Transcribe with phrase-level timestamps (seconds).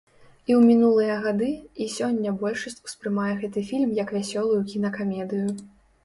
[0.49, 1.49] І ў мінулыя гады,
[1.83, 5.47] і сёння большасць успрымае гэты фільм як вясёлую кінакамедыю.